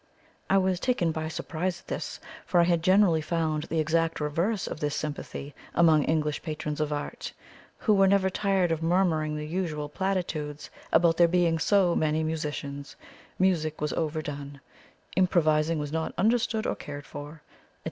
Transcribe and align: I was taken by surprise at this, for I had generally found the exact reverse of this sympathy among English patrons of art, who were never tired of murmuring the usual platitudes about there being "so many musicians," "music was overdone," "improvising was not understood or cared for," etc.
I 0.49 0.57
was 0.57 0.79
taken 0.79 1.11
by 1.11 1.27
surprise 1.27 1.81
at 1.81 1.85
this, 1.87 2.19
for 2.47 2.59
I 2.59 2.63
had 2.63 2.81
generally 2.81 3.21
found 3.21 3.65
the 3.65 3.79
exact 3.79 4.19
reverse 4.19 4.65
of 4.65 4.79
this 4.79 4.95
sympathy 4.95 5.53
among 5.75 6.05
English 6.05 6.41
patrons 6.41 6.81
of 6.81 6.91
art, 6.91 7.33
who 7.77 7.93
were 7.93 8.07
never 8.07 8.31
tired 8.31 8.71
of 8.71 8.81
murmuring 8.81 9.35
the 9.35 9.45
usual 9.45 9.89
platitudes 9.89 10.71
about 10.91 11.17
there 11.17 11.27
being 11.27 11.59
"so 11.59 11.95
many 11.95 12.23
musicians," 12.23 12.95
"music 13.37 13.79
was 13.79 13.93
overdone," 13.93 14.59
"improvising 15.15 15.77
was 15.77 15.91
not 15.91 16.15
understood 16.17 16.65
or 16.65 16.75
cared 16.75 17.05
for," 17.05 17.33
etc. 17.43 17.43